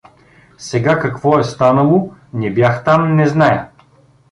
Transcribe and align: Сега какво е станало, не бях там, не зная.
Сега 0.57 0.99
какво 0.99 1.39
е 1.39 1.43
станало, 1.43 2.13
не 2.33 2.53
бях 2.53 2.83
там, 2.83 3.15
не 3.15 3.27
зная. 3.27 3.69